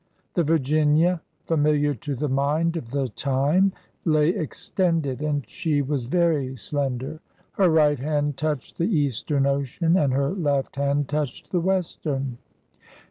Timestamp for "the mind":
2.15-2.75